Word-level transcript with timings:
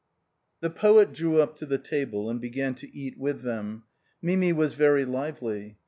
The 0.61 0.71
poet 0.71 1.13
drew 1.13 1.39
up 1.39 1.55
to 1.57 1.65
the 1.67 1.77
table, 1.77 2.27
and 2.27 2.41
began 2.41 2.73
to 2.73 2.91
eat 2.97 3.19
with 3.19 3.43
them. 3.43 3.83
Mimi 4.19 4.51
was 4.51 4.73
very 4.73 5.05
lively. 5.05 5.77